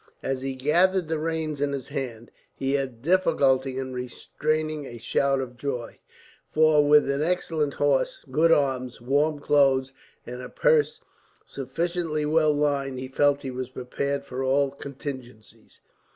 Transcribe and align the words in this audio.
As 0.23 0.41
he 0.41 0.55
gathered 0.55 1.09
the 1.09 1.19
reins 1.19 1.61
in 1.61 1.73
his 1.73 1.89
hand, 1.89 2.31
he 2.55 2.73
had 2.73 3.03
difficulty 3.03 3.77
in 3.77 3.93
restraining 3.93 4.83
a 4.87 4.97
shout 4.97 5.39
of 5.39 5.55
joy; 5.57 5.99
for 6.49 6.87
with 6.87 7.07
an 7.07 7.21
excellent 7.21 7.75
horse, 7.75 8.25
good 8.31 8.51
arms, 8.51 8.99
warm 8.99 9.37
clothes 9.37 9.93
and 10.25 10.41
a 10.41 10.49
purse 10.49 11.01
sufficiently 11.45 12.25
well 12.25 12.51
lined, 12.51 12.97
he 12.97 13.07
felt 13.09 13.43
he 13.43 13.51
was 13.51 13.69
prepared 13.69 14.23
for 14.25 14.43
all 14.43 14.71
contingencies. 14.71 15.81